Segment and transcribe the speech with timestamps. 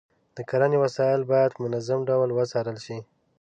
[0.37, 2.97] د کرنې وسایل باید په منظم ډول وڅارل شي.